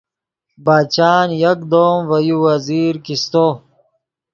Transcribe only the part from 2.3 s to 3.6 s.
وزیر کیستو